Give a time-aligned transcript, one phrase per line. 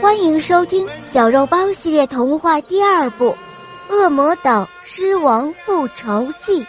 [0.00, 3.36] 欢迎收听《小肉包系列童话》第二部
[3.92, 6.60] 《恶魔岛狮王复仇记》。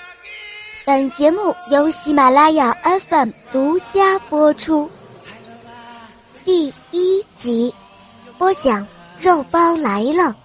[0.83, 2.75] 本节目由喜马拉雅
[3.07, 4.89] FM 独家播出。
[6.43, 7.71] 第一集，
[8.39, 8.81] 播讲
[9.19, 10.35] 《肉包来了》。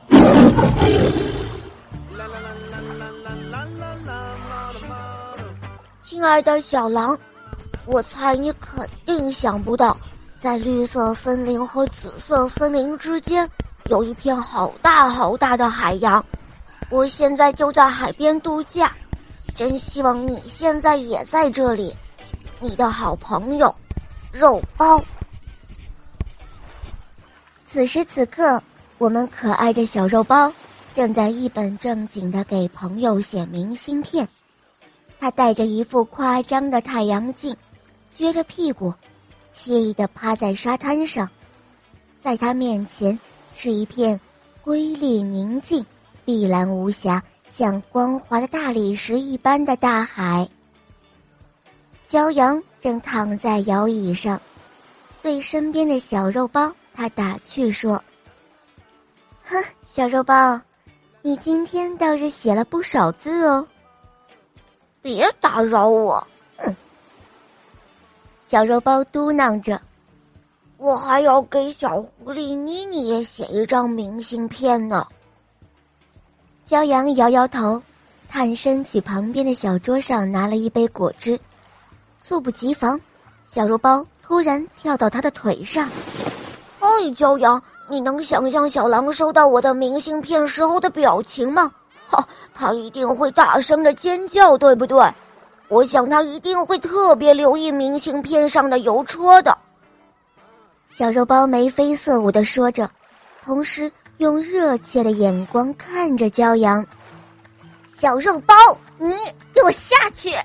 [6.02, 7.18] 亲爱的小狼，
[7.86, 9.96] 我猜你肯定想不到，
[10.38, 13.48] 在绿色森林和紫色森林之间
[13.86, 16.24] 有一片好大好大的海洋。
[16.90, 18.92] 我现在就在海边度假，
[19.56, 21.94] 真希望你现在也在这里。
[22.60, 23.74] 你的好朋友，
[24.30, 25.02] 肉包。
[27.66, 28.62] 此时此刻，
[28.98, 30.52] 我们可爱的小肉包
[30.94, 34.28] 正在一本正经的给朋友写明信片。
[35.18, 37.56] 他戴着一副夸张的太阳镜，
[38.16, 38.92] 撅着屁股，
[39.52, 41.28] 惬意地趴在沙滩上，
[42.20, 43.18] 在他面前
[43.54, 44.18] 是一片
[44.62, 45.84] 瑰丽宁静、
[46.24, 50.48] 碧蓝无瑕、像光滑的大理石一般的大海。
[52.08, 54.40] 骄阳正躺在摇椅上，
[55.22, 58.02] 对身边的小肉包，他打趣说
[59.44, 60.60] ：“哼，小肉包，
[61.22, 63.66] 你今天倒是写了不少字哦。”
[65.00, 66.24] 别打扰我！
[66.58, 66.76] 哼，
[68.52, 69.80] 小肉包嘟囔着
[70.76, 75.06] ：“我还要给小狐狸妮妮也写一张明信片呢。”
[76.68, 77.80] 骄阳摇摇头，
[78.28, 81.40] 探身去旁边的小桌上拿了一杯果汁。
[82.20, 83.00] 猝不及防，
[83.50, 85.88] 小肉包突然跳到他的腿上。
[86.80, 87.58] “哎，骄阳，
[87.88, 91.72] 你能想象小狼收到我的明信片时候的表情吗？”
[92.06, 95.02] 哈，他一定会大声的尖叫，对不对？
[95.72, 99.56] 我想他一定会特别留意明信片上的邮戳的。
[100.90, 102.90] 小肉包眉飞色舞的说着，
[103.42, 106.86] 同时用热切的眼光看着骄阳。
[107.88, 108.54] 小肉包，
[108.98, 109.14] 你
[109.54, 110.36] 给我下去！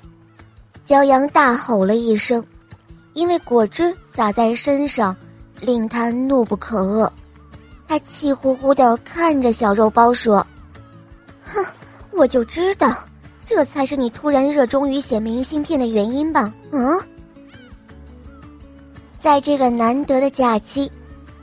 [0.88, 2.42] 骄阳大吼了一声，
[3.12, 5.14] 因为果汁洒在身上，
[5.60, 7.12] 令他怒不可遏。
[7.86, 10.46] 他气呼呼的看着小肉包说。
[11.44, 11.66] 哼，
[12.12, 12.96] 我就知道，
[13.48, 16.54] 这才是你突然热衷于写明信片的原因吧？
[16.72, 17.00] 嗯，
[19.18, 20.92] 在这个难得的假期，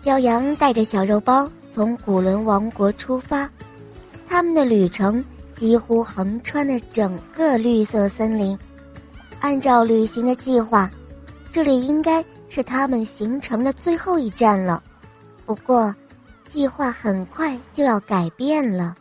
[0.03, 3.49] 骄阳带着小肉包从古伦王国出发，
[4.29, 8.57] 他们的旅程几乎横穿了整个绿色森林。
[9.41, 10.91] 按照旅行的计划，
[11.51, 14.83] 这里应该是他们行程的最后一站了。
[15.47, 15.95] 不过，
[16.47, 18.95] 计划很快就要改变了。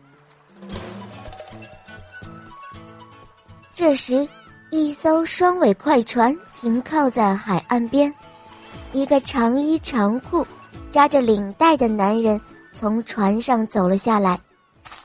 [3.76, 4.28] 这时，
[4.70, 8.14] 一艘双尾快船停靠在海岸边，
[8.92, 10.46] 一个长衣长裤、
[10.92, 12.40] 扎着领带的男人
[12.72, 14.40] 从船上走了下来，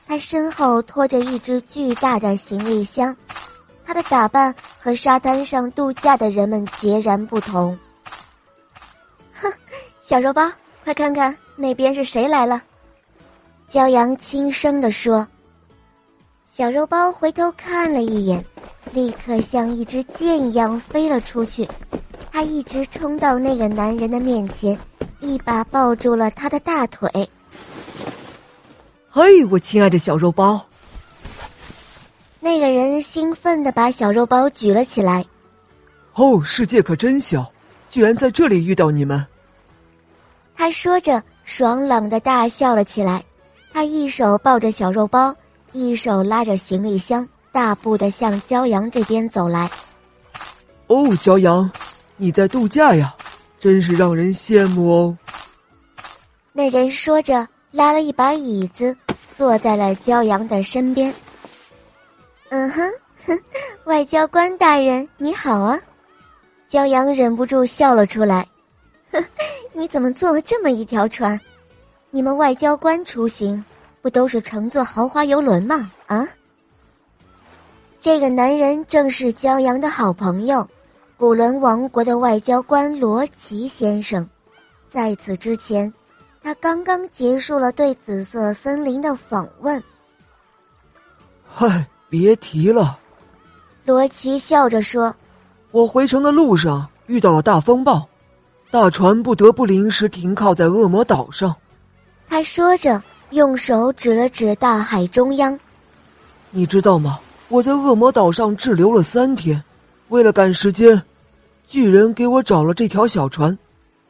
[0.05, 3.15] 他身后拖着一只巨大的行李箱，
[3.83, 7.77] 他的打扮和沙滩上度假的人们截然不同。
[9.33, 9.51] 哼，
[10.03, 10.47] 小肉包，
[10.83, 12.61] 快看看那边是谁来了！
[13.67, 15.27] 骄阳轻声地说。
[16.47, 18.43] 小肉包回头看了一眼。
[18.91, 21.67] 立刻像一支箭一样飞了出去，
[22.31, 24.77] 他一直冲到那个男人的面前，
[25.19, 27.29] 一把抱住了他的大腿。
[29.09, 30.65] 嘿，我亲爱的小肉包！
[32.39, 35.25] 那个人兴奋的把小肉包举了起来。
[36.13, 37.51] 哦，世界可真小，
[37.89, 39.25] 居然在这里遇到你们！
[40.55, 43.23] 他说着，爽朗的大笑了起来。
[43.71, 45.35] 他一手抱着小肉包，
[45.73, 47.27] 一手拉着行李箱。
[47.51, 49.69] 大步的向骄阳这边走来。
[50.87, 51.69] 哦，骄阳，
[52.17, 53.13] 你在度假呀，
[53.59, 55.17] 真是让人羡慕哦。
[56.51, 58.95] 那人说着，拉了一把椅子，
[59.33, 61.13] 坐在了骄阳的身边。
[62.49, 62.91] 嗯哼，
[63.25, 63.39] 哼
[63.85, 65.79] 外交官大人你好啊！
[66.67, 68.47] 骄阳忍不住笑了出来。
[69.11, 69.23] 哼
[69.73, 71.39] 你怎么坐了这么一条船？
[72.09, 73.63] 你们外交官出行
[74.01, 75.91] 不都是乘坐豪华游轮吗？
[76.07, 76.27] 啊？
[78.01, 80.65] 这个男人正是骄阳的好朋友，
[81.17, 84.25] 古伦王国的外交官罗奇先生。
[84.87, 85.93] 在此之前，
[86.41, 89.83] 他刚刚结束了对紫色森林的访问。
[91.45, 92.97] 嗨，别提了，
[93.83, 95.13] 罗奇笑着说
[95.71, 98.07] ：“我回城的路上遇到了大风暴，
[98.71, 101.53] 大船不得不临时停靠在恶魔岛上。”
[102.29, 105.59] 他说着，用手指了指大海中央。
[106.49, 107.19] 你知道吗？
[107.49, 109.61] 我在恶魔岛上滞留了三天，
[110.09, 111.01] 为了赶时间，
[111.67, 113.57] 巨人给我找了这条小船，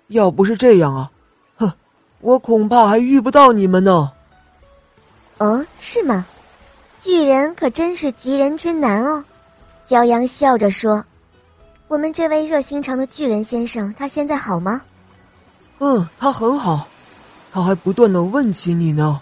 [0.07, 1.09] 要不是这样啊，
[1.57, 1.71] 哼，
[2.19, 4.11] 我恐怕还遇不到你们呢。
[5.37, 6.25] 哦，是吗？
[6.99, 9.23] 巨人可真是急人之难哦。
[9.87, 11.03] 骄阳笑着说
[11.87, 14.81] ：“我们这位热心肠的巨人先生，他现在好吗
[15.79, 16.85] ？”“嗯，他很好，
[17.53, 19.21] 他还不断的问起你呢。”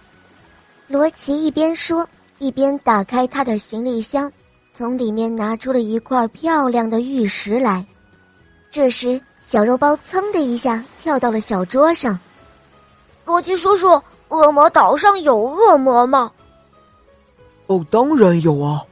[0.90, 4.32] 罗奇一边说，一边打开他的行李箱，
[4.72, 7.86] 从里面拿出了一块漂亮的玉石来。
[8.70, 12.20] 这时，小肉包噌的一下跳到了小桌上。
[13.26, 16.32] “罗奇叔叔，恶魔岛上有恶魔吗
[17.68, 18.84] ？”“哦，当然有啊。”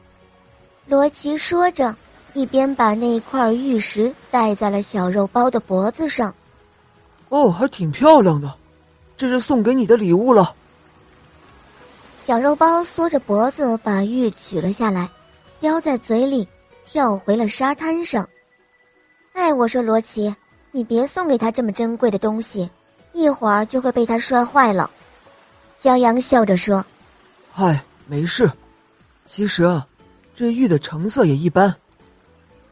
[0.88, 1.96] 罗奇说着，
[2.34, 6.34] 一边把那块玉石戴在了小肉包的脖子上。
[7.30, 8.54] 哦，还挺漂亮的，
[9.18, 10.54] 这是送给你的礼物了。
[12.26, 15.08] 小肉包缩着脖子把玉取了下来，
[15.60, 16.48] 叼在嘴里，
[16.84, 18.28] 跳回了沙滩上。
[19.34, 20.36] 哎，我说罗奇，
[20.72, 22.68] 你别送给他这么珍贵的东西，
[23.14, 24.90] 一会儿就会被他摔坏了。
[25.80, 26.84] 骄阳笑着说
[27.54, 28.52] ：“嗨，没事。
[29.24, 29.86] 其实啊。”
[30.36, 31.76] 这玉的成色也一般，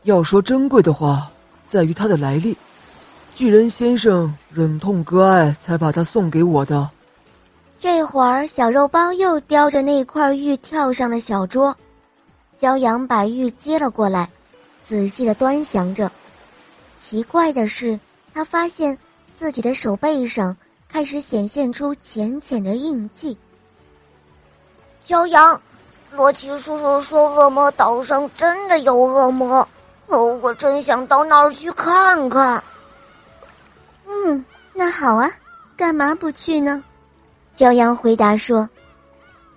[0.02, 1.32] 要说珍贵的话，
[1.68, 2.58] 在于它的来历。
[3.36, 6.90] 巨人先生忍痛割爱，才把它送给我的。
[7.84, 11.76] 这会儿，小肉包又叼着那块玉跳上了小桌。
[12.58, 14.30] 骄阳把玉接了过来，
[14.88, 16.10] 仔细的端详着。
[16.98, 18.00] 奇怪的是，
[18.34, 18.98] 他发现
[19.36, 20.56] 自己的手背上
[20.88, 23.38] 开始显现出浅浅的印记。
[25.04, 25.62] 骄阳。
[26.14, 29.68] 罗奇叔叔说：“恶魔岛上真的有恶魔，
[30.06, 32.64] 哦，我真想到那儿去看看。”
[34.08, 35.30] 嗯，那好啊，
[35.76, 36.82] 干嘛不去呢？
[37.56, 38.70] 骄阳回答说：“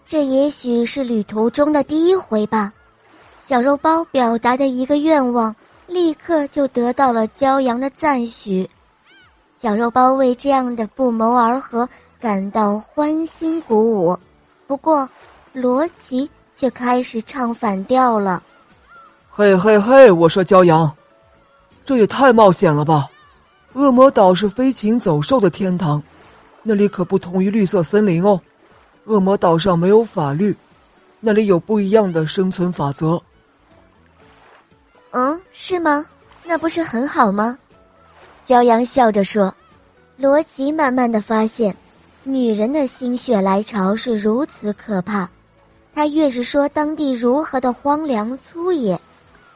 [0.06, 2.72] 这也许是旅途中的第一回吧。”
[3.43, 5.54] 小肉包表达的一个愿望，
[5.87, 8.69] 立刻就得到了骄阳的赞许。
[9.58, 11.88] 小肉包为这样的不谋而合
[12.20, 14.19] 感到欢欣鼓舞。
[14.66, 15.08] 不过，
[15.52, 16.28] 罗奇。
[16.58, 18.42] 却开始唱反调了。
[19.28, 20.10] 嘿嘿嘿！
[20.10, 20.90] 我说骄阳，
[21.84, 23.06] 这也太冒险了吧！
[23.75, 26.02] 恶魔岛是飞禽走兽的天堂，
[26.68, 28.40] 那里可不同于绿色森林哦。
[29.04, 30.56] 恶魔岛上没有法律，
[31.20, 33.22] 那里有不一样的生存法则。
[35.12, 36.04] 嗯，是吗？
[36.44, 37.56] 那不是很好吗？
[38.44, 39.54] 骄阳笑着说。
[40.16, 41.76] 罗辑慢慢的发现，
[42.24, 45.28] 女人的心血来潮是如此可怕。
[45.94, 49.00] 他越是说当地如何的荒凉粗野，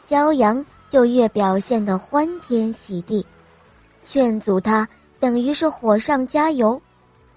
[0.07, 3.27] 骄阳就越表现得欢天喜地，
[4.05, 6.81] 劝阻他等于是火上加油，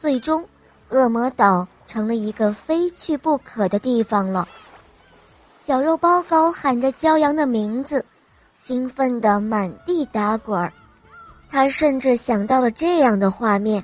[0.04, 0.46] 最终，
[0.90, 4.46] 恶魔岛成了一个非去不可的地方了。
[5.64, 8.06] 小肉包高喊着骄阳的名字，
[8.54, 10.74] 兴奋得满地打滚儿，
[11.50, 13.82] 他甚至想到了这样的画面：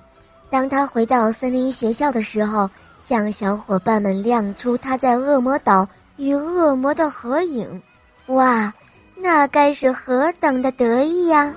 [0.50, 2.70] 当他回到森林学校的时候。
[3.02, 5.88] 向小伙伴们亮出他在恶魔岛
[6.18, 7.82] 与恶魔的合影，
[8.28, 8.72] 哇，
[9.16, 11.52] 那该是何等的得意呀！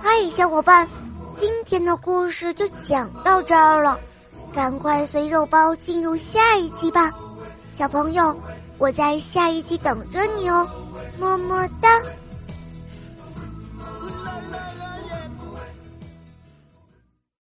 [0.00, 0.88] 嗨，小伙伴，
[1.34, 3.98] 今天的故事就讲到这儿了，
[4.54, 7.12] 赶快随肉包进入下一集吧，
[7.76, 8.34] 小朋友，
[8.78, 10.68] 我在下一集等着你哦，
[11.18, 12.00] 么么哒。